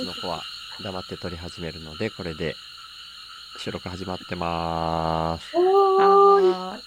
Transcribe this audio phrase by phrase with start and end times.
[0.00, 0.42] ちの子は
[0.82, 2.56] 黙って撮り始めるので、これで
[3.58, 5.56] 収録始まってまーす。
[5.56, 6.78] は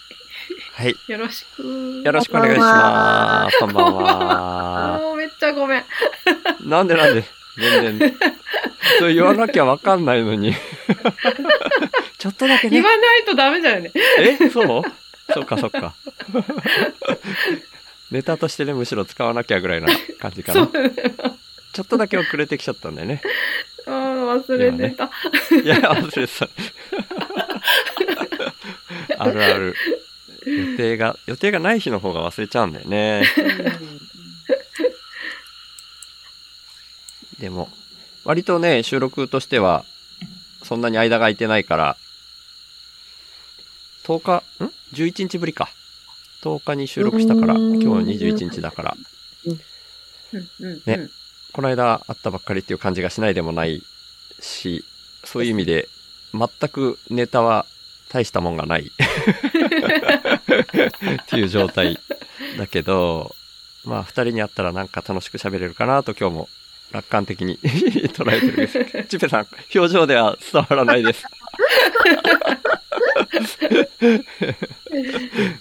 [0.74, 0.94] はい。
[0.94, 1.12] ーい。
[1.12, 2.02] よろしく。
[2.04, 3.60] よろしくお願いします。
[3.60, 5.00] こんばんは。
[5.00, 5.84] もうめっちゃごめん。
[6.66, 7.24] なんでなんで？
[7.58, 8.18] 全然。
[9.00, 10.56] そう言わなきゃわかんないのに。
[12.18, 12.88] ちょっとだけ言ね。
[12.88, 13.92] わないとダメだよね。
[14.20, 14.50] え？
[14.50, 14.82] そう？
[15.34, 15.94] そっかそっか。
[18.12, 19.88] ネタとしてね、むしろ使わなきゃぐらいな
[20.20, 20.66] 感じかな。
[20.66, 20.74] そう。
[21.74, 23.22] ちょっとだけ遅れてきちゃったんだよね。
[23.88, 25.06] あ ー忘れてた。
[25.64, 26.50] いや、忘れてた。
[29.24, 29.76] あるある。
[30.46, 33.24] 予定が、予定がない日の方が忘れちゃうんだよね。
[37.40, 37.70] でも、
[38.24, 39.84] 割とね、収録としては、
[40.64, 41.98] そんなに間が空いてないから、
[44.04, 45.70] 10日、ん ?11 日ぶりか。
[46.42, 48.98] 10日に収録したから、うん今日21日だから、
[49.46, 49.60] うん
[50.34, 51.12] うんねうん
[51.54, 53.84] この間会ったばっかりっていう感じがしないでもない
[54.40, 54.84] し、
[55.24, 55.88] そういう意味で、
[56.34, 57.68] 全くネタは
[58.10, 58.92] 大したもんがないっ
[61.28, 62.00] ていう状態
[62.58, 63.36] だけど、
[63.86, 66.50] まあ二人に会ったらなんか楽しく喋れるかなと今日も
[66.92, 67.60] 楽観的に
[68.14, 69.08] 捉えてるんですけど。
[69.08, 71.24] チペさん、表情では伝わらないです。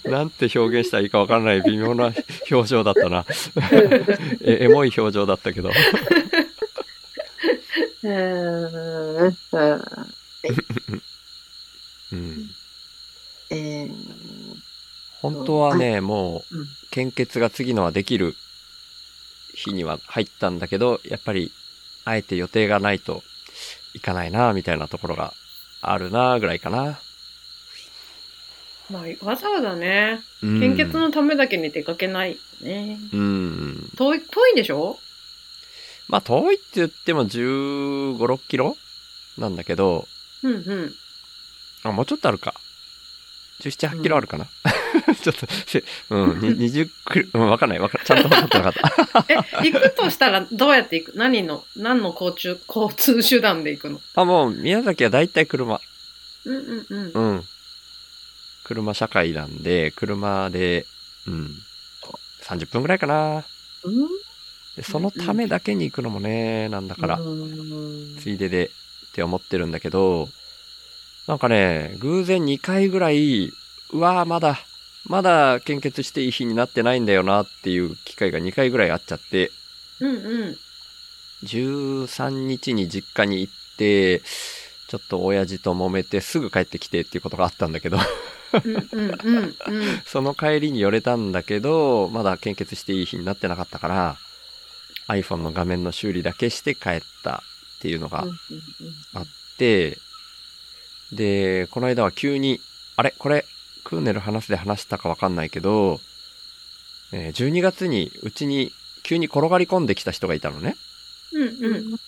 [0.09, 2.13] なんて表現したらいいかわからない微妙な
[2.51, 3.25] 表情だったな。
[4.41, 5.71] えエモい表情だったけど。
[8.03, 8.11] うん
[12.11, 12.49] うん、
[13.49, 14.23] えー
[15.23, 18.35] 本当はね、もううん、献血が次のはできる
[19.55, 21.53] 日には入ったんだけど、やっぱり、
[22.03, 23.23] あえて予定がないと
[23.93, 25.33] いかないな、みたいなところが
[25.81, 26.99] あるな、ぐらいかな。
[28.89, 32.99] まあ、わざわざね、うん献血のためだけに出かけないよね。
[33.13, 33.89] うん。
[33.97, 34.99] 遠い、遠いでしょ？
[36.09, 38.75] まあ、遠いって言っても15、6キロ
[39.37, 40.07] なんだけど、
[40.43, 40.93] うんうん。
[41.83, 42.53] あ、もうちょっとあるか。
[43.61, 44.47] 17、8キロあるかな。
[45.21, 49.25] ちょっと、せうん、に 20キロ、うん、わかんない、わかんちゃんと分かってなかった。
[49.33, 49.35] え、
[49.69, 51.17] 行くとしたらどうやって行く？
[51.17, 54.01] 何の、何の交通、交通手段で行くの？
[54.15, 55.79] あ、もう、宮崎はだいたい車。
[56.45, 57.11] うんうんうん。
[57.13, 57.43] うん。
[58.63, 60.85] 車社会なんで、車で、
[61.27, 61.51] うん、
[62.43, 63.43] 30分ぐらいかな。
[63.83, 64.07] うん
[64.75, 68.69] でそのためだけに行くのもね、なんだから、うんついででっ
[69.13, 70.29] て思ってるんだけど、
[71.27, 73.51] なんかね、偶然2回ぐらい、
[73.91, 74.57] うわーまだ、
[75.05, 79.51] まだ献血していい日になってないんだよなっていう機会が2回ぐらいあっちゃって、
[79.99, 80.57] うんうん。
[81.43, 84.21] 13日に実家に行って、
[84.87, 87.97] ちょっと親父と揉めてすぐ帰ってきてっていうことがあったんだけど。
[90.05, 94.17] その帰りに寄れたんだけど、まだ献血していい日になってなかったから、
[95.07, 97.43] iPhone の画面の修理だけして帰った
[97.77, 98.25] っていうのが
[99.13, 99.25] あっ
[99.57, 99.97] て、
[101.11, 102.59] で、この間は急に、
[102.95, 103.13] あれ？
[103.17, 103.45] これ、
[103.83, 105.99] クーネル話すで話したかわかんないけど、
[107.11, 108.71] えー12月にうちに
[109.03, 110.75] 急に転がり込んできた人がいたのね。
[111.33, 111.99] うんうん。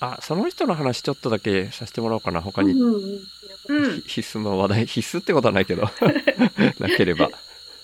[0.00, 2.40] あ、その人の話ちょっとだけさせてもらおうかな。
[2.40, 5.82] 他に、うんひ必須の話題、必須ってことはないけど、
[6.80, 7.30] なければ。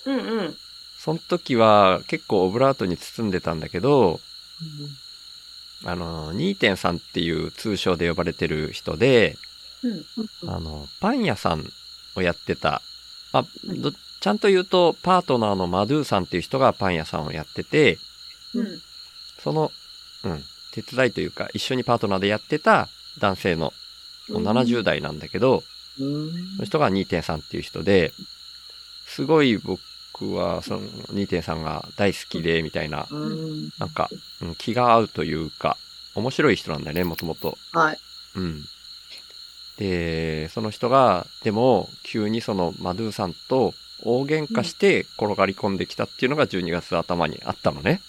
[0.07, 0.57] うんうん。
[0.99, 4.21] その時は結構オブラートに包んでたんだけど、
[5.85, 9.37] あの、2.3っていう通称で呼ばれてる人で、
[9.83, 10.05] うん。
[10.49, 11.71] あの、パン屋さん
[12.17, 12.83] をやってた、
[13.33, 17.99] あ、どちゃんと言うと、パートナーのマドゥさんっていう人がパン屋さんをやってて、
[18.55, 18.83] うん。
[19.39, 19.71] その、
[20.25, 20.45] うん、
[20.83, 22.89] 手伝いというか、一緒にパートナーでやってた
[23.19, 23.73] 男性の、
[24.29, 25.63] もう70代なんだけど、
[25.97, 28.13] その人が2.3っていう人で、
[29.07, 33.07] すごい僕は、その2.3が大好きで、みたいな、
[33.79, 34.11] なんか、
[34.43, 35.77] うん気が合うというか、
[36.15, 37.57] 面白い人なんだよね、もともと。
[37.73, 37.99] はい。
[38.35, 38.65] うん。
[39.79, 48.01] で、その人が、でも、急にそのマドゥさんと大喧嘩して転がり込んできたっていうのが12月頭にあったのね。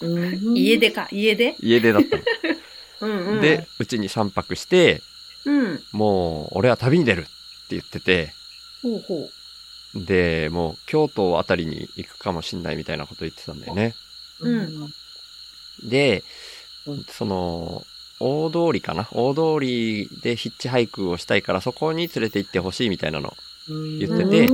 [0.54, 1.56] 家出か、家出？
[1.60, 2.24] 家出だったの。
[3.02, 3.42] うんうん。
[3.42, 5.02] で、うちに3泊して、
[5.46, 5.84] うん。
[5.92, 7.30] もう、俺は旅に出るって
[7.72, 8.34] 言ってて、
[8.82, 9.30] ほうほ
[9.96, 13.96] で、もう、京都あたりに行くかもしんないみたいなこと言ってたんだよね。
[14.40, 14.90] うん
[15.84, 16.24] で
[16.88, 17.86] うん、その、
[18.20, 19.08] 大通りかな？
[19.12, 23.36] 大通りでヒッチハイクをしたいからそこに連れて行ってほしいみたいなの。
[23.68, 24.50] 言ってて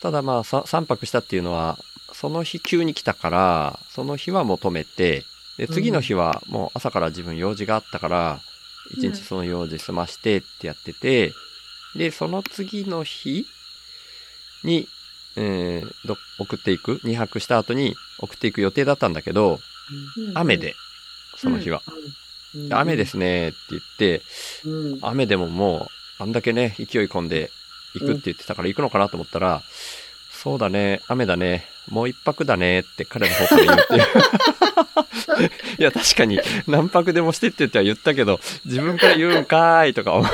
[0.00, 1.78] ただまあさ3泊したっていうのは、
[2.12, 5.24] その日急に来たから、その日はもう止めて、
[5.58, 8.40] で、次の日はもう朝から自分用事があったから、
[8.90, 11.32] 一日その用事済ましてってやってて、
[11.96, 13.46] で、その次の日
[14.64, 14.88] に、
[15.36, 19.60] えーど送っていく、2泊した後に送っていく予定だったんだけど、う。
[20.34, 20.74] 雨で、
[21.36, 21.82] その日は。
[22.70, 24.22] 雨ですねって言って、
[24.64, 24.98] うん。
[25.02, 25.88] 雨でもも
[26.18, 27.50] う、あんだけね、勢い込んで
[27.94, 29.62] 行くって言ってたから行くのかなと思ったら、
[30.30, 34.55] そうだね、雨だね、もう一泊だねって彼の方から言うって
[35.78, 40.26] いや、確かに何泊でもしてって言っては言ったけど、自分から言うんかーいとか思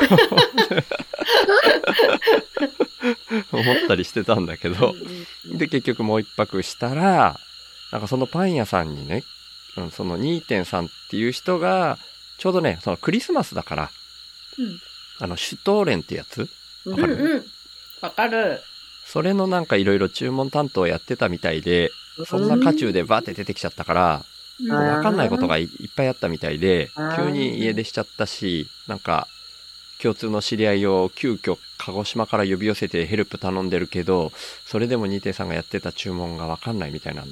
[3.52, 4.94] 思ったりしてたんだけど、
[5.46, 7.38] で、結局もう一泊したら、
[7.90, 9.24] なんかそのパン屋さんにね、
[9.76, 11.98] うんその2.3っていう人が、
[12.38, 13.90] ちょうどね、そのクリスマスだから、
[14.58, 14.80] うん。
[15.20, 16.48] あの、シュトーレンってやつ？
[16.84, 17.14] うんわかる？
[17.14, 17.44] うんうん。
[18.02, 18.60] わかる。
[19.06, 21.90] それのなんかいろいろ注文担当やってたみたいで、
[22.26, 24.24] そんな渦中でバーって出てきちゃったから、
[24.68, 29.26] わかんないことがいいっぱいあったみたいで急に家出しちゃったし、なんか、
[30.00, 34.32] 共通の知り合いを急遽鹿児島から呼び寄せてヘルプ頼んでるけど、
[34.66, 37.28] それでも2.3がやってた注文がわかんないみたいなん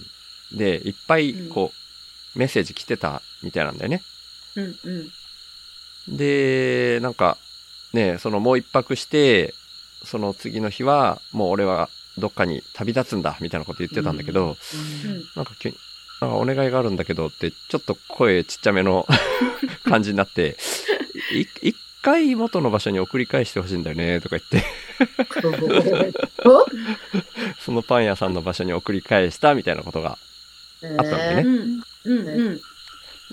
[0.52, 1.72] で、いっぱいこ
[2.34, 4.02] う、メッセージ来てたみたいなんだよね。
[4.56, 4.90] うんう
[6.12, 6.16] ん。
[6.16, 7.38] で、なんか、
[7.92, 9.54] ね、そのもう一泊して、
[10.04, 11.88] その次の日は、もう俺は
[12.18, 14.56] どっかに旅立つんだ、みたいなこと言ってたんだけど、
[15.06, 15.24] うん。
[15.34, 15.76] なんか急に、
[16.20, 19.06] なんかお願いがあるんだけどって、ちょっと声ちっちゃめの
[19.84, 20.56] 感じになって、
[21.32, 24.64] い一回元の場所に送り返してほしいんだよね、とか言って、
[26.44, 26.66] お
[27.62, 30.18] そのパン屋さんの場所に送り返した、みたいなことが。
[30.82, 32.50] あったんでねうんうんう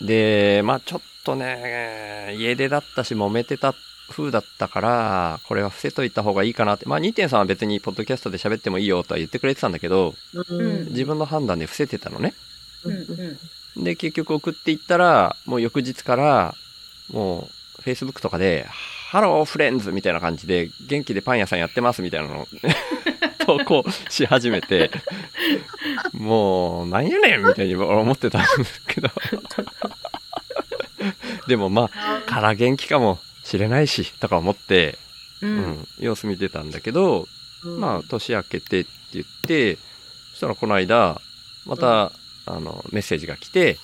[0.04, 0.06] ん。
[0.06, 3.74] で、まあちょっとね、家出だったし揉めてた
[4.10, 6.86] 風だったから、これは伏せといた方がいいかなって。
[6.88, 12.34] まあ2.3は別にポッドキャストで喋ってもいいよとは言ってくれてたんだけど、うん自分の判断で伏せてたのね。
[12.88, 13.38] うん
[13.76, 13.84] うん。
[13.84, 16.56] で、結局送っていったら、もう翌日から、
[17.12, 18.66] もう、Facebook とかで、
[19.10, 22.48] Hello friends みたいな感じで、元気でパン屋さんやってますみたいなのを
[23.46, 24.92] 投稿し始めて、
[26.12, 29.10] もう、なんやねんみたいに思ってたんですけど。
[31.48, 34.98] でもまあ、から元気かもしれないし、とか思って、
[35.42, 37.28] う、うん、様子見てたんだけど、
[37.64, 39.78] まあ、年明けてって言って、
[40.32, 41.22] そしたらこの間、
[41.66, 42.12] また、
[42.48, 43.78] あの、メッセージが来て、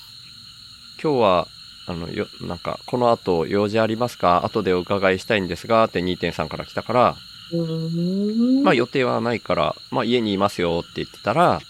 [1.01, 1.47] 今日は、
[1.85, 4.45] あの、よ、なんか、この後用事ありますか？
[4.45, 7.15] 後でお伺いしたいんですが、って2.3から来たから、
[7.51, 8.63] うん。
[8.63, 11.61] まあ予定はないから、まあ家にいますよって言ってたら、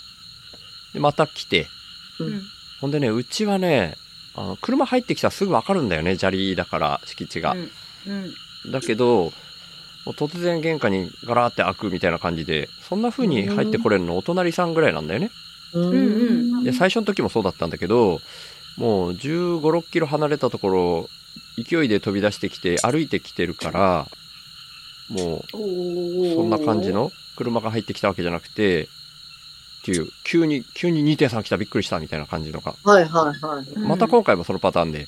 [0.94, 1.68] で、また来て、
[2.19, 2.42] うん。
[2.80, 3.98] ほんでね、うちはね、
[4.36, 7.56] あの車入ってきたらすぐわかるんだよね、砂利だから、敷地が。
[8.06, 8.72] うん。
[8.72, 9.34] だけど、
[10.06, 15.31] 突然玄関にガラーって開くみたいな感じで、そんな風に入ってこれるのお隣さんぐらいなんだよね。
[15.74, 18.22] うんで、最初の時もそうだったんだけど、
[18.78, 21.10] もう15、6キロ離れたところ、
[21.58, 24.08] 勢いで飛び出してきて歩いてきてるから、
[25.10, 28.88] もう、おそんな感じの車が入ってきたわけじゃなくて、っ
[29.86, 32.74] ていう、急に、急に2.3来たびっくりしたみたいな感じのが。
[32.84, 33.66] はいはいはい。
[33.75, 35.08] うんまた今回もそのパターンで、はい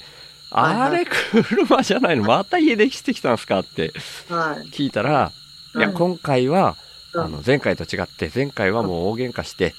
[0.52, 2.24] あれ車じゃないの？
[2.24, 3.60] また家でしてきたんすか？
[3.60, 3.92] って
[4.30, 4.68] はい。
[4.70, 5.32] 聞いたら、
[5.76, 6.76] いや、うん今回は、
[7.14, 9.74] うんあの、前回と違って、前回はもう大喧嘩して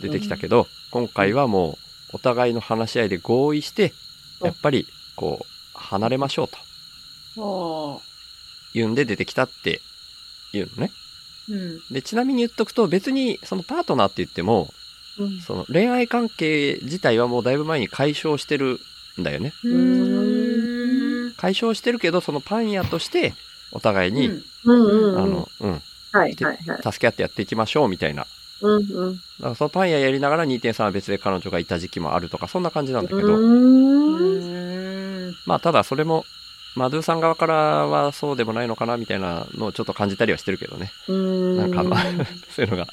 [0.00, 1.78] 出てきたけど、今回はも
[2.12, 4.86] うお互いの話し合いで合意して、うんやっぱり、
[5.16, 6.48] こう、離れましょう
[7.36, 8.00] と
[8.72, 9.82] 言うんで出てきたって
[10.54, 10.90] 言うのね。
[11.50, 14.72] うんで、ちなみに言っとくと、別にそのパートナーって言っても、
[15.18, 18.80] うんその恋愛関係自体はもうだいぶ前に解消してる
[19.20, 19.52] んだよね。
[19.62, 23.34] うーん解消してるけど、そのパン屋として、
[23.72, 24.30] お互いに。
[24.64, 25.82] あの、うん、
[26.12, 26.82] はいはいはい。
[26.82, 28.26] 助け合ってやっていきましょうみたいな。
[28.60, 29.14] うんうん。
[29.14, 33.38] だからそのパン屋やりながら2.3は別で彼女がいた時期もあるとか、そんな感じなんだけど、
[35.46, 36.24] まあただそれも、
[36.76, 37.54] マドゥさん側から
[37.86, 40.92] はそうでもないのかなみたいなのをちょっと感じたりはしてるけどね。
[41.08, 41.56] うん。
[41.56, 42.00] なんかまあ
[42.50, 42.86] そういうのが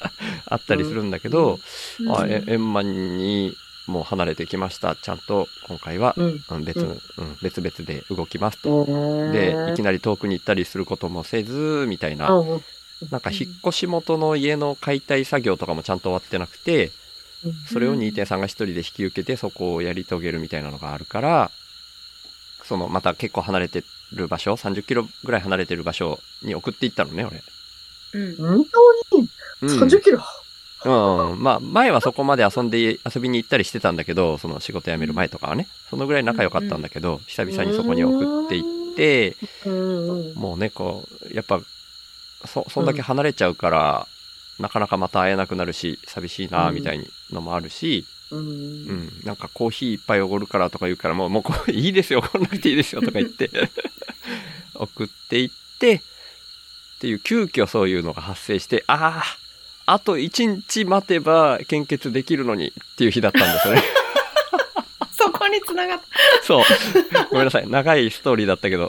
[0.46, 1.60] あったりするんだけど、
[2.00, 3.54] うんあえ円満に
[3.86, 4.96] もう離れてきました。
[4.96, 6.40] ちゃんと今回は、うん。
[6.50, 8.86] うん別、ううんん、別々で動きますと。
[9.32, 12.28] で、いきななり遠くに行ったりすることもせず、みたいな。
[13.02, 16.90] うんなんか引っ越し元の家の解体作業とかもちゃんと終わってなくて、
[17.72, 21.50] それを2.3が一人で引き受けてそこをやり遂げるみたいなのがあるから、
[22.64, 27.42] そのまた結構離れてる場所、30キロぐらい離れてる場所に送っていったのね、俺。
[28.14, 28.64] うん本
[29.10, 29.28] 当に？
[29.62, 29.78] うん。
[29.80, 30.18] 30キロ？
[30.84, 31.42] うん。
[31.42, 39.36] まあ、前はそこまで遊んで、遊びに行ったりしてたんだけど、その仕事辞める前とかはね、そのぐらい仲良かったんだけど、久々にそこに送っていって、
[39.66, 40.34] うんうん。
[40.34, 41.60] もうね、こう、やっぱ、
[42.46, 44.08] そ、そんだけ離れちゃうから、
[44.58, 48.36] なかなかまた会えなくなるし、寂しいな、うんみたいのもあるし、う。
[48.36, 53.50] うんん、なんかコーヒーいっぱいおごるからとか言うから、もう、もういいですよ、おごらなくていいですよ、とか言って、
[54.74, 56.00] 送っていって、っ
[57.00, 59.22] ていう、急遽そういうのが発生して、あ
[59.86, 63.82] あ、あと1日待てば献血できるのにっていう日だったんですよね。
[65.16, 66.00] そここに繋がっ
[66.42, 66.64] そう。
[67.30, 67.68] ごめんなさい。
[67.68, 68.88] 長いストーリーだったけど、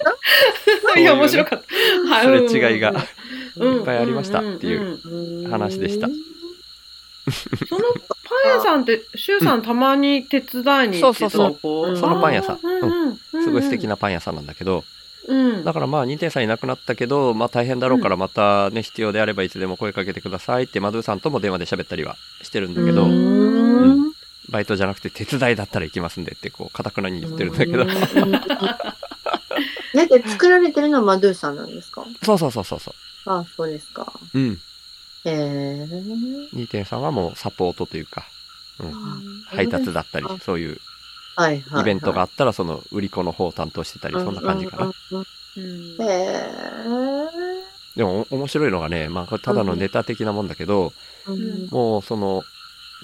[0.94, 1.00] た。
[1.00, 2.14] いや、面白かった。
[2.14, 2.98] はいすれ違いがうん
[3.58, 5.00] いっぱいありましたっていう
[5.44, 5.52] うん。
[5.52, 6.08] 話でした。
[7.68, 7.82] その
[8.44, 11.98] パン屋さんって、シュウさんたまに手伝いに行ってたそうそうこそう。
[11.98, 12.60] そのパン屋さん。
[13.32, 14.84] すごい素敵なパン屋さんなんだけど、
[15.28, 15.64] うん。
[15.64, 24.14] だからまあ、2点さんいなくなったけど、まあ大変だろうからまたね、必要であればいつでも声かけてくださいって、マドゥさんとも電話で喋ったりはしてるんだけど、うん。
[24.50, 27.94] バイトじゃなくて手伝いだったら行きますんでって、こう、かたくなに言ってるんだけど、ね、
[30.08, 32.04] で、作られてるのはマドゥさんなんですか？
[32.24, 32.96] そうそうそうそうそ
[33.26, 34.12] あ、そうですか。
[34.34, 34.40] う。
[34.40, 34.54] うん。
[34.54, 34.58] へ
[35.26, 35.88] え。
[36.54, 38.26] 2点さんはもうサポートというか、
[38.80, 40.78] うん、あ配達だったりあ、そういう。
[41.48, 44.92] イベントがあったら、その売り子の方を担当してたり、そんな感じかな。
[47.96, 50.92] でも、お面白いのがね、まあ、これただのネタ的なもんだけど、
[51.28, 52.44] うんもう、その、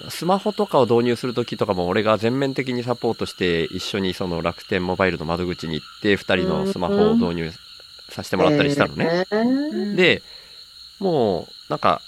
[0.10, 7.52] スマホとかを導入するときとかも俺が全面的にサポートして一緒にその楽天モバイルの窓口に行って2人のスマホを導入
[8.16, 9.06] させてもらったりしたのね。
[9.06, 10.22] へえで、
[11.00, 12.02] もうなんか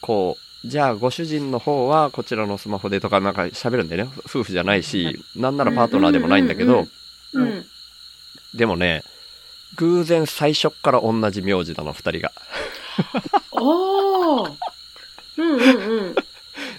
[0.00, 4.10] こう、じゃあご主人の方はこちらのスマホでとかなんか喋るんだよね。
[4.26, 6.86] 夫婦じゃないし、なんならパートナーでもないんだけど。
[8.54, 9.04] でもね、
[9.76, 12.32] 偶然最初っから同じ名字なの、2人が。
[13.52, 14.52] おー。
[15.36, 16.14] うんうんうん。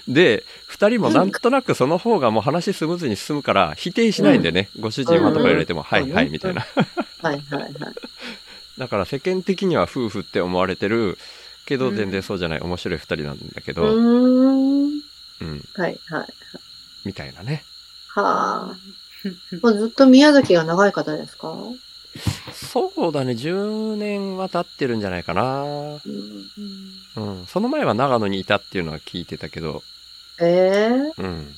[0.08, 6.62] で、二人もなんとなくその方がもう話スムーズに進むから否定しないんでね、ご主人はとか言われても、はいはいみたいな。
[7.22, 7.74] はいはいはい。
[8.78, 11.18] だから世間的には夫婦って思われてる
[11.66, 15.62] けどうん全然そうじゃない面白い二人なんだけうど、うん、ーん。
[15.76, 16.28] はいはい。
[17.06, 17.64] みたいなね。
[18.08, 18.76] はあ。
[19.62, 21.54] もうずっと宮崎が長い方ですか？
[22.54, 25.64] そうだね、10年は経ってるんじゃないかな。
[25.64, 26.02] うん
[27.16, 27.46] うん。
[27.48, 29.84] その前は長野にいたっていうのは聞いてたけど、
[30.40, 31.56] ええうん。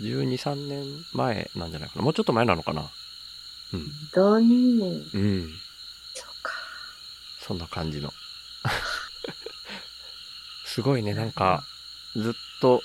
[0.00, 2.02] 12、3年前なんじゃないかな。
[2.02, 2.90] もうちょっと前なのかな。
[3.72, 3.86] うん。
[4.12, 5.02] だね。
[5.14, 5.48] うん。
[6.14, 6.52] そうか。
[7.40, 8.12] そんな感じの。
[10.64, 11.64] すごいね、なんか、
[12.14, 12.82] ずっと、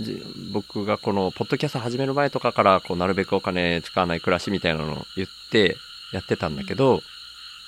[0.00, 5.76] じ僕がこの、ポッドキャスト始める前とかから、こう、なるべくお金使わない暮らしみたいなのを言って、
[6.12, 7.02] やってたんだけど、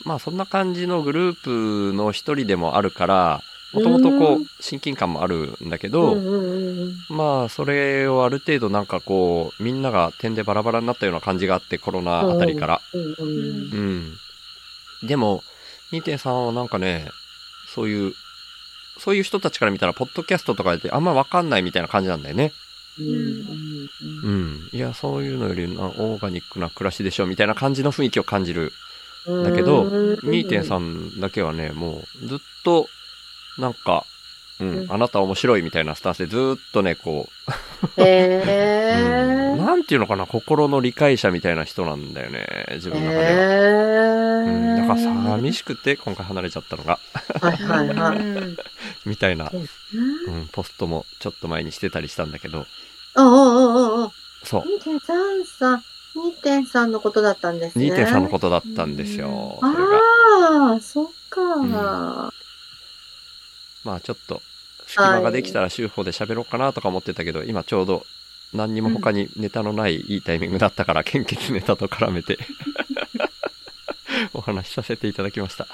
[0.05, 6.17] まあ、そんな感じのグループの一人でもあるから、もともとこうう、親近感もあるんだけど、
[7.09, 12.81] まあ、それをある程度なんかこう、みんなが点でバラバラになったような感じがあって、コロナあたりから。
[12.93, 14.15] うん。
[15.03, 15.43] でも、
[15.93, 17.09] 2.3はなんかね、
[17.75, 18.15] そういう、
[18.99, 22.53] そういう人たちから見たら、ポッドキャストとかであんまわかんないみたいな感じなんだよね。
[22.99, 23.07] うん。
[23.07, 23.89] うん。
[24.23, 24.69] うん。
[24.73, 28.63] いや、そういうのよりな、オーガニックな暮らしでしょ、みたいな感じの雰囲気を感じる。
[28.65, 28.73] うん
[29.45, 30.15] だけどうん。
[30.29, 32.89] 2.3だけはね、もう、ずっと、
[33.59, 34.05] なんか、
[34.61, 34.93] うん、うん。
[34.93, 37.29] あなた面白いみたいなスタンスでずっとね、こ
[37.99, 38.07] へう、
[38.49, 43.31] えうん、なんていうのかな、心の理解者みたいな人なんだよね、自分の中では。
[43.31, 43.93] へ
[44.45, 46.99] うん、だからえ寂しくて、今回離れちゃったのが、
[47.41, 48.72] はいはいはい。
[49.07, 52.67] うんみたいな、うんうん、ポストもちょっと前にしてたりしたんだけど、
[53.17, 54.11] うんうんうんうん。
[54.45, 57.93] そう、2.3さん、2.3のことだったんですね。
[57.93, 59.59] 2.3のことだったんですよ。
[59.63, 61.57] ああ、そっか。
[61.57, 62.33] んま
[63.87, 64.41] あちょっと、
[64.87, 68.07] 隙間ができたら週報で喋ろうかなとか思ってたけど、今ちょうど
[68.53, 72.39] 何にも他にネタのないいいタイミングだったから、献血ネタと絡めて
[74.35, 75.67] お話しさせていただきました。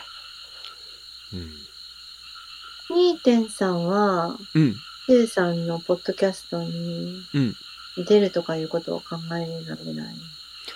[2.90, 4.62] 2.3は、うん。
[4.62, 4.76] うん。
[5.06, 7.56] Q さんのポッドキャストにうん
[7.96, 10.14] 出るとかいうことを考えられない？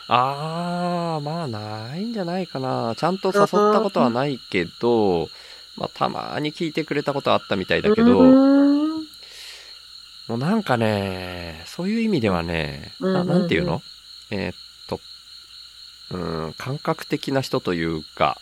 [0.09, 2.95] あー、まあないんじゃないかな。
[2.97, 5.29] ちゃんと誘ったことはないけど、
[5.77, 9.07] まあたまに聞いてくれたことはあったみたいだけど、うーん
[10.29, 13.83] もうなんかね、そういう意味ではね、うんうんうなんなんていうの？
[14.31, 14.55] えーっ
[14.89, 14.99] と、
[16.11, 16.17] う
[16.49, 18.41] ん、感覚的な人というか、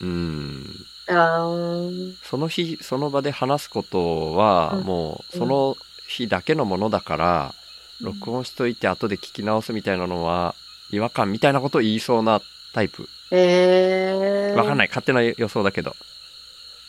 [0.00, 0.66] うん、
[1.08, 7.54] その日、その場で話すことは、うんもう、その日だけのものだから、
[8.00, 10.54] 録音しといて後で聞き直すみたいなのは、
[10.90, 12.40] 違和感みたいなことを言いそうな
[12.74, 13.08] タイプ。
[13.30, 14.56] えー。。
[14.56, 14.88] わかんないい。
[14.88, 15.96] 勝手な予想だけど。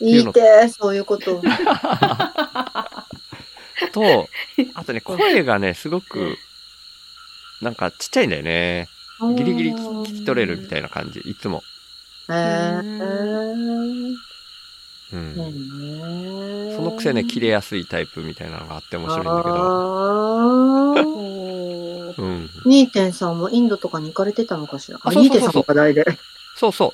[0.01, 1.41] 言いて、そういうこと。
[3.91, 4.29] と、
[4.75, 6.37] あとね、声がね、すごく、
[7.61, 8.87] なんかちっちゃいんだよね。
[9.35, 11.63] ギリギリ聞き取れるみたいな感じ、いつも。
[12.29, 14.15] へー。
[15.11, 15.35] うん。
[15.35, 19.55] ねそのくせね、切れやすいタイプみたいなのがあって面白いんだけど。
[19.55, 22.49] あーうん。
[22.65, 24.99] 2.3もインドとかに行かれてたのかしら？
[25.01, 26.05] あそうそうそう2.3の課題で。
[26.55, 26.93] そうそ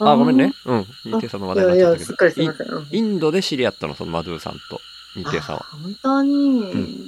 [0.00, 0.04] う。
[0.04, 0.52] あ、ごめんね。
[0.64, 0.80] うん。
[1.04, 2.42] 2.3の話いやいや、題になっちゃったけど。
[2.42, 2.68] みません。
[2.68, 4.80] うんインドで知り合ったの、そのマドゥさんと
[5.16, 5.58] 2.3は。
[5.60, 6.60] あ本当に。
[6.60, 6.98] ん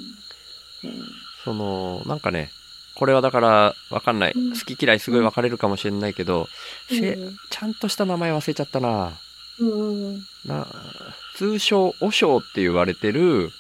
[1.45, 2.53] その、なんかね、
[2.99, 4.33] これはだから、わかんない。
[4.33, 6.49] うん好き嫌いすごい分かれるかもしれないけど、
[6.89, 7.17] せ
[7.51, 9.13] ちゃんとした名前忘れちゃったな。
[9.61, 10.27] うん。
[10.45, 10.67] な、
[11.37, 13.51] 通称、和尚って言われてる、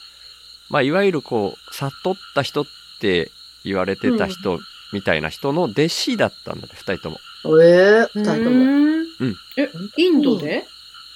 [0.70, 2.66] まあ、いわゆるこう、悟った人っ
[3.00, 3.30] て
[3.64, 4.58] 言われてた人
[4.92, 7.20] みたいな人の弟子だったんだね、二人とも。
[7.62, 8.50] ええ二人とも。
[8.50, 8.88] うん
[9.20, 10.66] うんえ、インドで？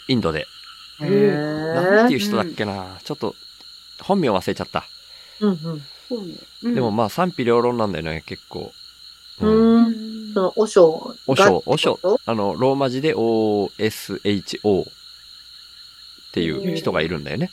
[0.08, 0.46] インドで。
[1.00, 1.04] へ
[1.74, 2.20] なんていうえ。
[2.20, 2.98] 人だっけな。
[3.04, 3.34] ちょっと、
[4.00, 4.84] 本名忘れちゃった。
[5.40, 5.82] うんうん。
[6.16, 8.72] そうねうんでもまあ、賛否両論なんだよね、結構。
[9.40, 10.32] ううんん。
[10.34, 11.30] その、おしょう。
[11.30, 11.98] 和尚、和尚。
[12.26, 14.86] あの、ローマ字で OSHO っ
[16.32, 17.50] ていう人がいるんだよね。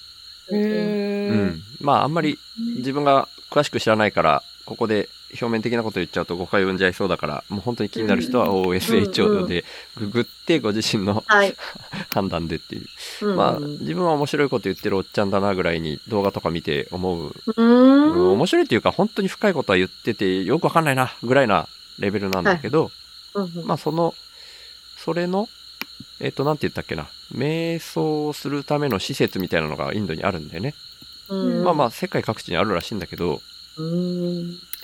[0.51, 1.61] へうーん。
[1.81, 2.37] まあ、あんまり
[2.77, 9.65] 自分が詳しく知らないから、ここで表面的なこと言っちゃうと誤解を生んじゃいそうだから、もう本当に気になる人はうん OSHO で
[9.97, 11.55] ググってご自身のはい。
[12.13, 13.25] 判断でっていう。
[13.25, 17.33] うんまあ、自分は面白いこと言ってるおっちゃんだなぐらいに動画とか見て思う。
[17.57, 18.31] うん。
[18.33, 22.91] 面白いっていうか本当に深いことは言っててよくわかんないなぐらいなレベルなんだけど、
[23.33, 24.13] うんまあその、
[24.97, 25.49] それの、
[26.19, 27.07] えっ、と、なんて言ったっけな。
[27.33, 30.75] 瞑想するための施設みたいなのがインドにあるんだよね。
[31.29, 33.39] うんまあまあ世界各地にあるらしいんだけど、うん。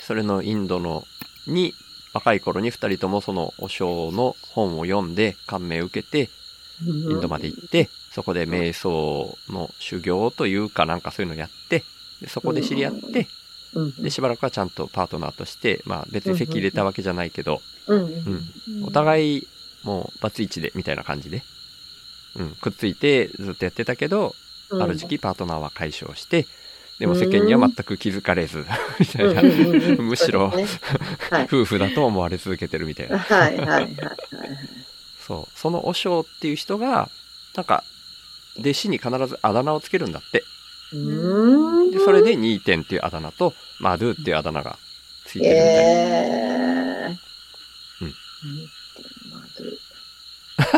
[0.01, 1.05] それのインドの、
[1.47, 1.73] に、
[2.13, 6.29] 若い頃に二人ともそのお尚の本を読んで感銘を受けて、
[6.81, 11.83] インドまで行って、そこで瞑想の修行というかなんかそういうのをやって、
[12.21, 13.27] でそこで知り合って、
[13.73, 13.91] うん。
[14.01, 18.05] で、しばらくはちゃんとパートナーとして、まあ別に席入れたわけじゃないけど、うん。
[18.05, 18.83] うん。
[18.83, 19.47] お互い、
[19.83, 21.43] もう、バツイチで、みたいな感じで。
[22.35, 22.49] うん。
[22.55, 24.33] くっついて、ずっとやってたけど、
[24.71, 24.81] うん。
[24.81, 26.47] ある時期パートナーは解消して、
[26.99, 28.65] でも世間には全く気づかれず、
[28.99, 29.41] みたいな。
[30.01, 30.65] むしろね
[31.29, 31.43] はい。
[31.43, 33.19] 夫婦だと思われ続けてるみたいな。
[33.19, 33.89] はいはいはいはい。
[35.25, 35.59] そう。
[35.59, 37.09] その和尚っていう人が、
[37.55, 37.83] なんか、
[38.57, 40.43] 弟子に必ずあだ名をつけるんだって。
[40.93, 41.91] うん。
[41.91, 44.77] で、それで2点っていうあだ名と、マドゥっていうあだ名が
[45.25, 45.71] ついてるみたいな。
[45.71, 48.05] えー。
[48.05, 48.69] うん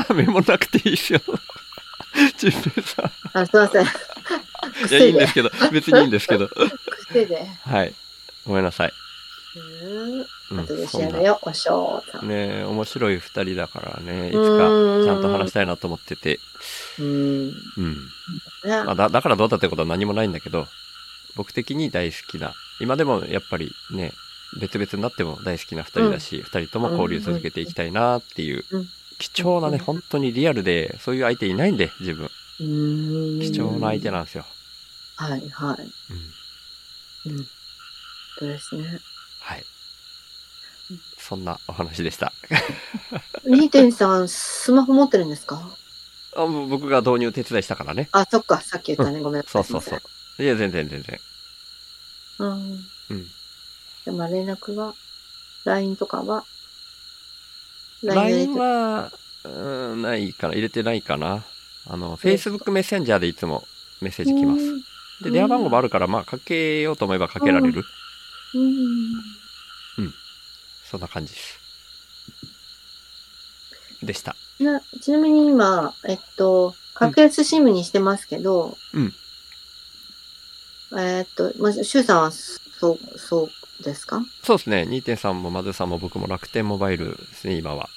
[0.09, 1.21] ま メモなくていいですよ。
[2.37, 3.85] ちんぺいさあ、すいません。
[4.67, 4.89] ん。
[4.89, 6.49] いや、いいんですけど、別にいいんですけど。
[7.09, 7.45] 癖で。
[7.61, 7.93] はい。
[8.45, 8.93] ごめんなさい。
[10.51, 10.65] うん。
[10.65, 12.27] で調べよう、おしょうさん。
[12.27, 16.39] ねえ面白い二人だからね、いつかうんちゃんと話したいなと思ってて。
[16.99, 17.47] うん。
[17.49, 18.85] ねうん。
[18.85, 20.67] まあ、だだからどうだってことは何もないんだけど、
[21.35, 22.53] 僕的に大好きな。
[22.79, 24.13] 今でもやっぱりね、
[24.59, 28.87] 別々になっても大好きな二人だし、二、人とも交流続けていきたいなっていううん、
[29.19, 32.29] 貴重なね、うん本当にリアルで、そういう相手いないんで、自分。
[32.59, 33.39] うん。
[33.41, 34.45] 貴重な相手なんですよ。
[35.17, 35.91] はいはい。
[37.27, 37.33] うん。
[37.33, 37.45] うん。
[38.39, 38.99] そうですね。
[39.41, 39.63] はい。
[41.17, 42.31] そんなお話でした。
[43.45, 45.59] ニーテンさん、スマホ持ってるんですか？
[46.35, 48.09] あ僕が導入手伝いしたからね。
[48.11, 49.19] あ、そっか、さっき言ったね。
[49.21, 49.63] ごめんなさい。
[49.63, 50.01] そうそうそ
[50.39, 50.43] う。
[50.43, 51.19] いや、全然全然。
[52.39, 52.85] うん。
[53.09, 53.27] うん。
[54.05, 54.93] でも連絡は、
[55.65, 56.45] LINE とかは、
[58.03, 59.11] LINE では、
[59.43, 60.53] うん、ないかな。
[60.53, 61.43] 入れてないかな。
[61.87, 63.67] あの、Facebook メッセンジャーでいつも
[64.01, 64.96] メッセージ来ます。
[65.21, 67.83] で、電話番号もあるから、まあ、かけようと思えばかけられる。
[68.53, 70.13] うん。
[70.85, 71.59] そんな感じです。
[74.03, 74.35] でした。
[74.59, 79.13] なちなみに今、えっと、格安シムにしてますけど、うん
[80.97, 83.49] えっと、まあ、シュウさんは、そう、そ
[83.79, 84.21] うですか？
[84.41, 84.83] そうですね。
[84.83, 87.89] 2.3もマズさんも僕も楽天モバイルですね、今は。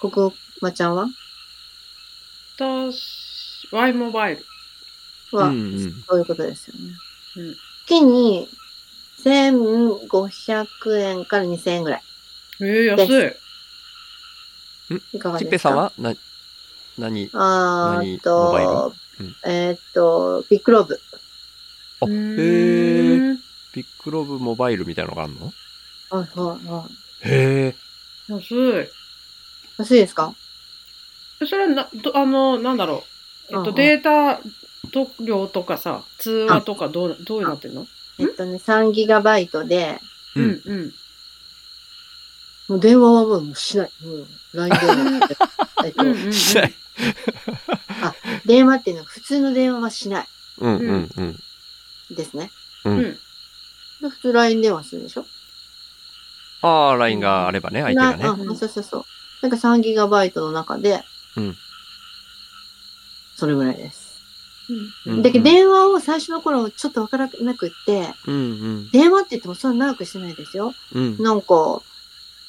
[0.00, 1.06] 国馬ちゃんは？
[2.56, 4.44] 私、Y モバイル。
[5.36, 5.50] は、
[6.06, 6.92] そういうことですよね。
[7.36, 8.48] うん月に、
[9.24, 12.02] 1500円から2000円ぐらい。
[12.60, 13.36] えー、安
[14.92, 14.96] い。
[15.12, 15.44] いかがですか？
[15.44, 15.92] ちっぺさんは？
[15.98, 16.14] な、
[16.98, 21.00] 何あーと、うんえーっと、ビッグローブ。
[22.00, 23.32] あ、うへーえ。
[23.34, 23.36] ん
[23.74, 25.52] ビッグロブモバイルみたいなのがあるの？
[26.10, 26.88] はいはいは
[27.24, 27.28] い。
[27.28, 27.76] へえ。
[28.28, 28.88] 安い。
[29.78, 30.34] 安いですか？
[31.46, 33.19] それはな、どあの、なんだろう。
[33.50, 34.40] えっと、うんうんデータ
[34.92, 37.86] と量とかさ、通話とかどう、どうなってんの？
[38.18, 40.00] えっとね、3ギガバイトで、
[40.36, 40.92] ううんん、うん。
[42.68, 43.90] もう電話はもうしない。
[44.04, 44.70] もう LINE
[45.94, 46.32] 電話。
[46.32, 46.74] しない。
[48.46, 50.26] 電話っていうのは普通の電話はしない
[50.58, 51.40] うんうんうん。
[52.10, 52.50] ですね。
[52.84, 53.18] うん
[54.00, 55.26] 普通 LINE 電話するでしょ？
[56.62, 58.44] ああ、LINE があればね、相手がね。
[58.56, 59.04] そうそうそう。
[59.42, 61.02] なんか3ギガバイトの中で、
[61.36, 61.56] うん
[63.40, 64.20] それぐらいです。
[65.06, 68.38] うんだけど電話を最初の頃ちょっとわからなくって、うんう
[68.86, 68.90] ん。
[68.92, 70.74] 電話って言ってもそんな長くしてないですよ。
[70.94, 71.18] うん。
[71.20, 71.82] なんか、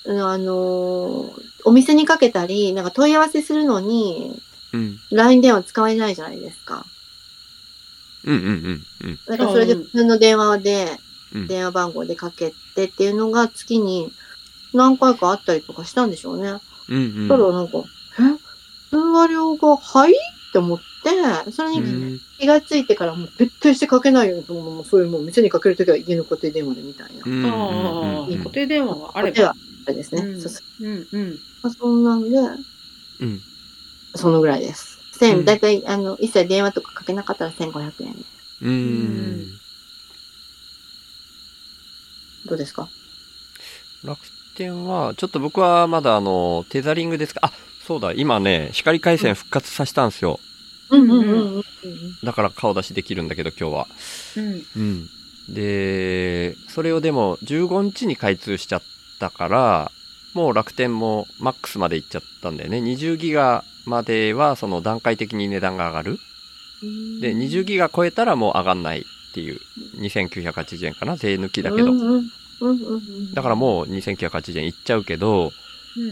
[0.06, 4.40] あのーお店にかけたり、なんか問い合わせするのに、
[4.74, 5.00] うん。
[5.12, 6.86] LINE 電話使えないじゃないですか。
[8.26, 9.20] うんうんうんうん。
[9.26, 11.00] だからそれで普通の電話で、
[11.34, 14.12] うん電話番号でかけてっていうのが月に
[14.74, 16.60] 何回かあったりとかしたんでしょうね。
[16.90, 17.78] うんただなんか、
[18.20, 18.38] え？
[18.90, 20.14] 通話料が、はい
[20.52, 22.20] って思って、それにうん。
[22.38, 27.24] 気がついてからもう徹底してかけないようにと思うもうそういうもう店にかけるときは家の固定電話でみたいな。
[27.26, 27.46] うん。
[27.46, 29.56] ああ、うん固定電話があれではば。
[29.86, 30.24] あれですね。
[30.24, 31.40] うんそうそううんうん。
[31.64, 32.38] まあ、そんなんで、
[33.20, 33.42] うん。
[34.16, 35.00] そのぐらいです。
[35.14, 38.26] う千、んだいたい、あの、一切電話とかかけなかったら1500円です。
[38.62, 39.62] うん。
[42.46, 42.90] どうですか？
[44.04, 44.20] 楽
[44.56, 47.42] 天は、ちょっと僕はまだあの、テザリングですか？
[47.44, 47.52] あ、
[47.92, 50.40] そうだ、今ね、光回線復活させたんですよ。
[50.92, 51.64] うんうんうんうん。
[52.24, 53.88] だから顔出しできるんだけど、今日は。
[54.38, 54.66] うん。
[54.78, 55.10] うん。
[55.54, 58.82] で、それをでも15日に開通しちゃっ
[59.20, 59.92] たから、
[60.34, 62.78] もう楽天もマックスまで行っちゃったんだよね。
[62.78, 66.18] 20ギガまではその段階的に値段が上がる。
[67.20, 69.60] で、20ギガ超えたらもう上がんないっていう、
[69.98, 71.92] 2980円かな税抜きだけど。
[73.34, 75.52] だからもう2980円いっちゃうけど、うん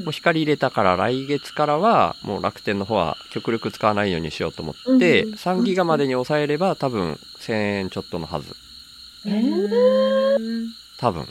[0.04, 8.56] もう光入れたから来月からはもう楽天の方は極力使わないようにしようと思って、うん3ギガまでに抑えれば多分1000円ちょっとのはず。
[9.26, 11.28] えー多分。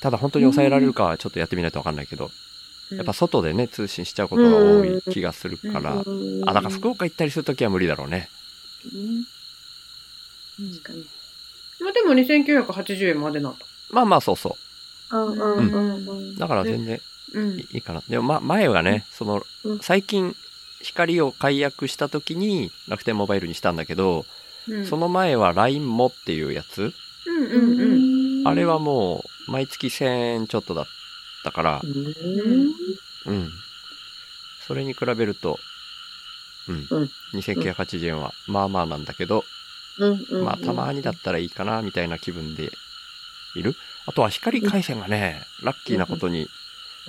[0.00, 2.30] ただ本当に抑えられるかはちょっとやってみないとわかんないけど、
[2.90, 8.28] やっぱ外でね、通信しちゃうことが多い気がするから、うんあ、だから福岡行ったりするときは無理だろうね。
[8.82, 8.90] 確
[10.82, 11.06] かに。
[11.80, 13.64] まあでも2980円までなんだ。
[13.90, 14.52] まあまあそうそう。
[16.38, 17.00] だから全然
[17.34, 18.02] うんいいかな。
[18.08, 20.34] でもま、前はね、そのうん、最近、
[20.80, 24.26] 光を解約したときに楽天モバイルにしたんだけど、
[24.68, 24.86] うん。
[24.86, 26.92] その前は LINE もっていうやつ。
[28.44, 30.86] あれはもう毎月1000円ちょっとだっ
[31.44, 32.14] たからう、ん
[33.26, 33.50] うん。
[34.66, 35.58] それに比べると、
[36.68, 36.86] うん。
[36.90, 39.44] うん2980円はまあまあなんだけど、
[40.44, 42.70] まあたまにだったらいいかなみたいな気分で
[43.54, 43.74] いる。
[44.06, 46.48] あとは光回線がね、ラッキーなことに、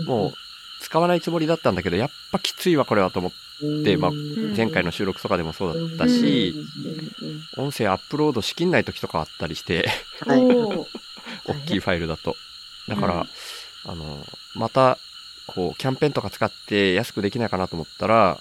[0.05, 0.33] もう
[0.79, 6.53] 使わないつもりだったんだけど、やっぱきついわこれはと思って、まあん前回の収録とかでもそうだったし、
[7.57, 9.89] 音声アップロードしきんない時とかあったりして、
[11.45, 12.35] 大きいファイルだと。
[12.87, 13.27] だから、
[13.85, 14.25] あの、
[14.55, 14.97] また、
[15.47, 18.39] こう、キャンペーンとか使って安くできないかなと思ったら、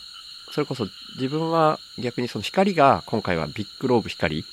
[0.51, 4.45] それこそ自分は逆にその光が今回はビッグローブ光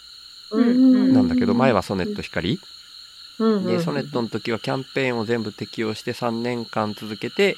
[0.51, 2.59] なんだけど、前はソネット光。
[3.65, 7.57] で、ソネットの時はキャンペーンを全部適用して3年間続けて、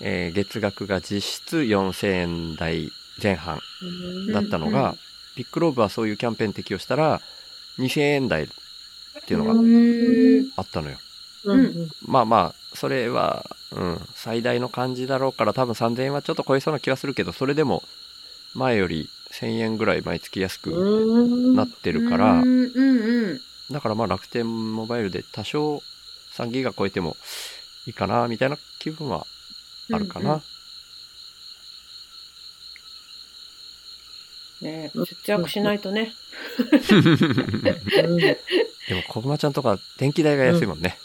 [0.00, 2.90] えー月額が実質4000円台
[3.22, 3.60] 前半
[4.32, 4.98] だったのが、うん
[5.36, 7.20] ビッグローブはそういうキャンペーン適用したら
[7.78, 8.46] 2000円台っ
[9.26, 10.96] ていうのへがーあったのよ。
[11.44, 17.82] うんまあまあ、それは、うん、最大の感じだろうから多分3000円はちょっと超えそうな気がするけど、それでも
[18.54, 20.70] 前より1000円ぐらい毎月安く
[21.54, 23.40] なってるからう、んうんうん。
[23.70, 25.82] だからまあ楽天モバイルで多少
[26.32, 27.16] 3ギガ超えても
[27.86, 29.26] いいかな、みたいな気分は
[29.92, 30.42] あるかな。
[34.60, 36.12] ねえ節約しないとね。
[38.88, 40.98] でも、こぐまちゃんとか電気代が安いもんね。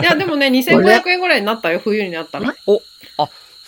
[0.00, 2.54] いや、 でもね、2500円ぐらいになったよ、冬になったら。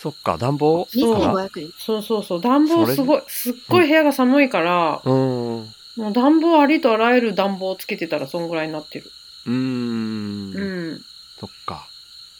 [0.03, 1.71] そっか、暖房かな2500円。
[1.77, 2.41] そうそうそう。
[2.41, 5.73] 暖房すごい、すっごい部屋が寒いから、うーん。
[5.97, 9.11] うもう暖房ありとあらゆる暖房をつけてたらそんぐらいになってる。
[9.47, 9.51] ー。
[9.51, 11.01] うんん。
[11.39, 11.87] そっか。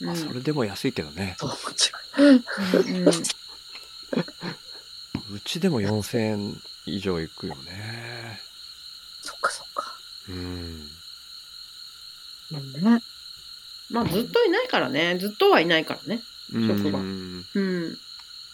[0.01, 1.35] うんあ、それでも安いけどね。
[1.37, 1.91] そう、もち。
[2.17, 3.13] うん
[5.31, 8.39] うちでも4000円以上いくよね。
[9.21, 9.95] そっかそっか。
[10.29, 10.83] うん。
[12.83, 13.01] ね。
[13.89, 15.17] まあずっといないからね。
[15.17, 16.21] ずっとはいないからね。
[16.51, 17.97] 職場うんうん。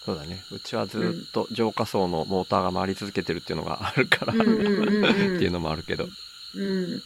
[0.10, 0.43] そうだね。
[0.52, 5.06] うちはずっと浄化層のモーターが回り続けてるっていうのがあるから、うんうんうんうん
[5.38, 6.10] っていうのもあるけど。
[6.56, 7.00] うん。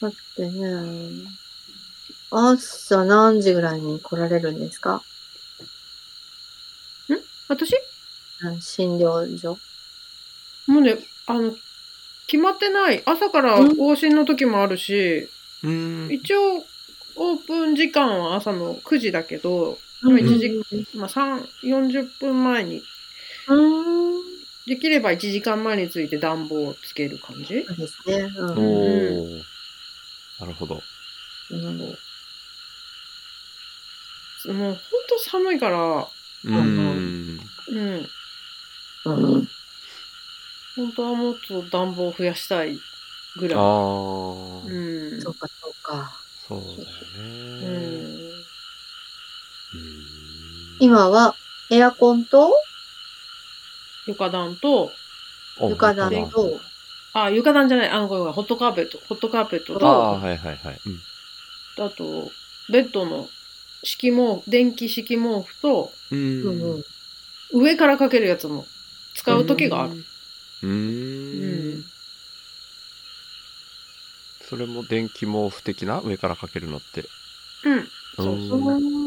[0.00, 1.28] だってね、
[2.32, 5.04] 朝何時ぐらいに来られるんですか？
[8.50, 8.60] ん？
[8.60, 9.56] 診療所。
[10.66, 11.54] もうね、あの、
[12.26, 13.04] 決まってない。
[13.06, 15.28] 朝から往診の時もあるし、
[15.62, 16.08] うん。
[16.10, 16.64] 一応、
[17.14, 19.78] オープン時間は朝の9時だけど、
[20.10, 20.60] まあ一時
[20.94, 22.86] まあ、3、40分前に、
[23.48, 23.56] う
[24.22, 24.24] ん。
[24.66, 27.64] できれば1時間前について暖房をつける感じ？
[27.66, 28.16] そうですね。
[28.36, 28.60] うお
[29.22, 29.42] ん。
[29.42, 29.46] ー。
[30.38, 30.88] なるほど。
[31.50, 31.98] うん
[34.44, 36.12] もうほんと寒いから、
[36.44, 37.38] うん。
[37.68, 38.12] うん。
[39.04, 39.48] うん。
[40.76, 42.84] 本当はもっと暖房を増やしたい
[43.36, 43.58] ぐらい。
[43.58, 45.20] ああ、うん。
[45.20, 46.26] そうか、そうか。
[46.34, 47.06] そうだよ
[47.60, 47.68] うね。
[47.68, 48.20] ん。
[48.20, 48.25] うん
[50.78, 51.34] 今は
[51.70, 52.52] エアコンと
[54.06, 54.92] 床暖と、
[55.58, 56.60] お床暖本と、
[57.12, 59.80] あ、床暖じゃない、あの、ごめんごめんホットカーペット、ホットカーペットああ、
[60.20, 60.80] と、はいはいはい。
[60.86, 61.00] うん
[61.78, 62.30] あと、
[62.70, 63.28] ベッドの
[63.82, 66.42] 敷毛布、電気敷毛布と、うん。
[66.42, 66.84] うんうん
[67.52, 68.66] 上からかけるやつも
[69.14, 70.04] 使う時がある。
[70.62, 70.66] う。
[70.66, 71.84] んん。
[74.48, 76.00] それも電気毛布的な？
[76.00, 77.04] 上からかけるのって。
[77.64, 77.88] うん。
[78.16, 79.05] そうそううん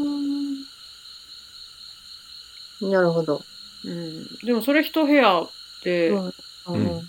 [2.80, 3.42] なるほど。
[3.84, 4.24] うん。
[4.44, 5.46] でもそれ一部屋
[5.84, 6.32] で、うん
[6.66, 7.02] うん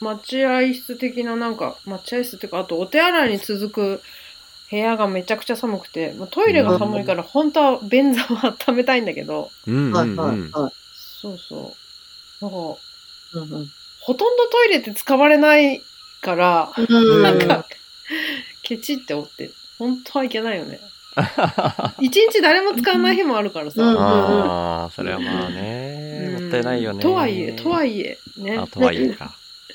[0.00, 4.00] 待合室的ななんか、待合室っていうか、あとお手洗いに続く
[4.70, 10.08] 部屋がめちゃくちゃ寒くて、まあ、トイレが寒いから本当は便座は温めたいんだけど、うんはい。
[10.10, 10.72] はいはい。
[11.20, 11.76] そうそ
[12.40, 12.44] う。
[12.44, 12.56] なんか、
[13.34, 13.68] うんうん
[14.00, 15.82] ほとんどトイレって使われない
[16.22, 17.66] から、うんなんか、
[18.62, 20.80] ケチっておって、本当はいけないよね。
[22.00, 23.82] 一日誰も使わない日もあるからさ。
[23.82, 27.02] うんああ、それはまあね、うんもったいないよね。
[27.02, 28.66] とはいえ、とはいえ、ねあ、。
[28.66, 29.32] とはいえか。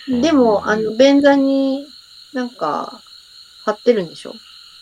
[0.07, 1.85] でも、あの、便座に
[2.33, 3.01] なんか
[3.65, 4.35] 貼ってるんでしょ？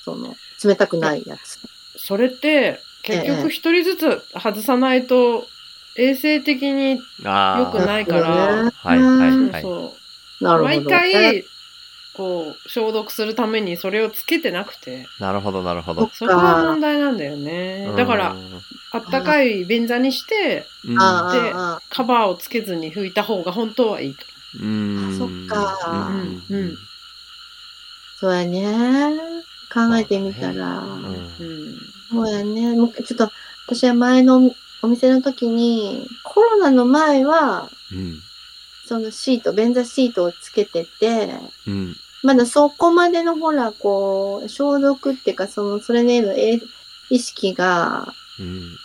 [0.04, 1.60] その、冷たくないやつ。
[1.97, 5.47] それって、結局一人ずつ外さないと、
[5.97, 9.62] 衛生的にあ良くないから、ねはいはいはい。
[9.62, 9.95] そ
[10.39, 10.43] う。
[10.43, 10.89] なるほど。
[10.89, 11.45] 毎回、
[12.13, 16.10] こう、消毒するためにそれをつけてなくて、なるほどなるほど。
[16.13, 17.91] そこが問題なんだよね。
[17.95, 24.26] だからう、ん、あったかい便座にして、でカバーをつけずに拭いた方が本当はいいと。
[24.62, 26.12] うんそっか
[26.50, 26.78] うんうん
[28.21, 29.19] そうやね。
[29.74, 30.78] 考えてみたら。
[30.78, 31.78] うんうん。
[32.12, 32.76] そうやね。
[32.76, 33.32] もうちょっと、
[33.65, 38.21] 私は前のお店の時に、コロナの前は、うん
[38.86, 41.30] そのシート、便座シートをつけてて、
[41.67, 41.96] うん。
[42.24, 46.60] まだそこまでのほら、こう、消毒っていうか、その、それへのえ
[47.10, 48.78] 意識が、うん。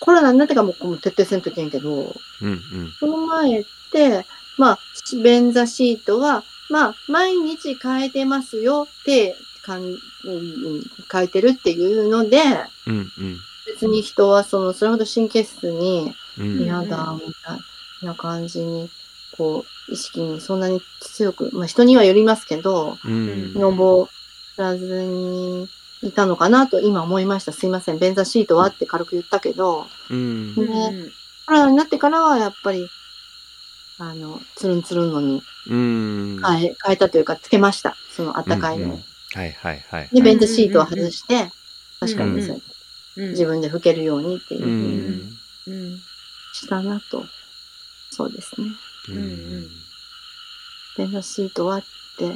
[0.00, 2.92] コロナになってからもう徹底せんといけんけど、うんうん。
[2.98, 4.26] その前って、
[4.58, 12.38] まあ、し便座シートは、まあ、毎日変えてますよって、かん、うん、うん変えてるっていうので、
[12.86, 13.38] うんうん。
[13.66, 16.62] 別に人はその、それほど神経質に、うん。
[16.62, 18.90] 嫌だ、みたいな感じに、
[19.36, 24.08] こう、意識にそんなに強く、まあ人にはよりますけど、うん登
[24.56, 25.68] らずに
[26.02, 27.52] いたのかなと今思いました。
[27.52, 27.98] すいません。
[27.98, 31.10] 便座シートはって軽く言ったけど、うんね
[31.46, 32.88] コロナになってからはやっぱり、
[33.98, 37.96] あの、つるんつるんのにうん変え、変えたというか、つけました。
[38.10, 38.88] そのあったかいのを。
[38.88, 41.50] うんうんはいはいはいで、便座シートを外して、
[41.98, 42.62] 確かにそう
[43.16, 44.64] うん自分で拭けるようにっていうう
[45.64, 45.98] ふうに。
[46.52, 47.24] したなと。
[48.10, 48.68] そうですね。
[49.08, 49.70] うんうん
[50.96, 51.82] 便座シートはっ
[52.16, 52.32] て、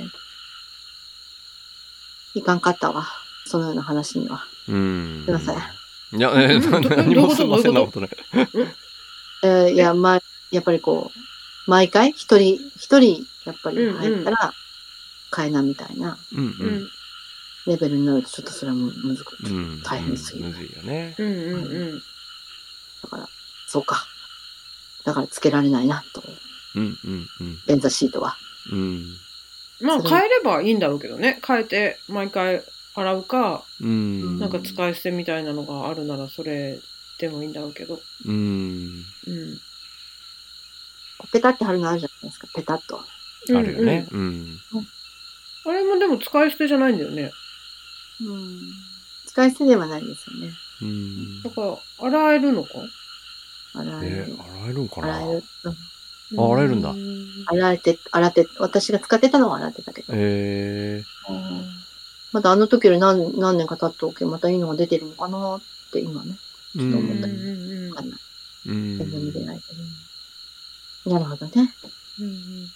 [2.35, 3.07] いかんかったわ。
[3.47, 4.45] そのような話には。
[4.69, 5.57] うんすいません。
[6.19, 8.11] いや、え何もすいませんなことない。
[9.45, 12.11] えー いや、まあ、やっぱりこう、毎回？
[12.11, 14.55] 一人、一人、やっぱり入ったら、
[15.37, 16.91] 変えなみたいなうんうん。
[17.67, 19.37] レベルになると、ちょっとそれはむむずく。
[19.85, 21.15] 大変すぎるむずいよね。
[21.19, 22.03] うんうんうん。
[23.03, 23.29] だから、
[23.67, 24.07] そうか。
[25.05, 26.23] だからつけられないな、と。
[26.75, 27.59] うんうんうん。
[27.67, 28.37] 便座シートは。
[28.73, 29.17] うん。
[29.81, 31.41] まあ変えればいいんだろうけどね。
[31.47, 32.63] 変えて毎回
[32.95, 34.39] 洗うか、うん。
[34.39, 36.81] なんか使い捨てみたいなのがあるならそれ
[37.19, 38.01] でもいいんだろうけど。
[38.27, 39.05] うん。
[39.27, 39.61] うん。
[41.33, 43.01] ペタって貼るのあるじゃないですか、ペタッと。
[43.57, 44.07] あるよね。
[44.11, 44.59] うん。
[45.67, 47.31] あれもでも使い捨てじゃないんだよね。
[48.21, 48.61] うん。
[49.27, 50.53] 使い捨てではないですよね。
[50.83, 51.51] うんだ。
[51.51, 51.79] から、
[52.09, 52.71] 洗えるのか？
[53.75, 54.17] 洗える。
[54.17, 55.17] えー、洗えるんかな？
[55.17, 55.45] 洗える。
[55.65, 55.77] うん
[56.37, 60.09] あ洗えるんだうん洗えて、洗って、私が使ってたのは洗ってたけど。
[60.15, 61.03] え
[62.33, 65.61] まだあの時より何何年か経っておけばまたいいのが出てるのかなっ
[65.91, 66.37] て今ね。
[66.77, 66.79] ー。
[66.79, 68.19] ちょっと思うんったうんわかんない。
[68.67, 68.99] うん。
[68.99, 71.15] 全然見てないけど。
[71.15, 71.75] なるほどね。
[72.21, 72.69] うん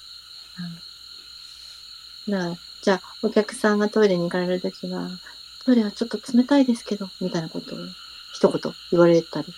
[2.83, 5.09] じゃあ、お客さんがトイレに行かれるときは、
[5.65, 7.79] トイレはちょっと冷たいですけど、みたいなことを
[8.33, 9.55] 一言言われたり。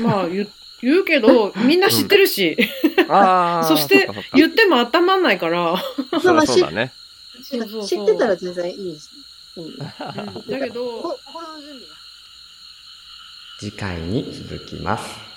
[0.00, 0.50] まあ言う
[0.82, 2.56] 言うけど、みんな知ってるし、
[3.08, 3.64] ああ。
[3.68, 5.76] そして言っても温まんないから。
[6.20, 6.92] そうだね。
[7.42, 9.08] 知ってたら全然いいし。
[9.56, 9.64] いい。
[9.64, 11.94] うんだけど、こ心の準備が。
[13.58, 15.31] 次回に続きます。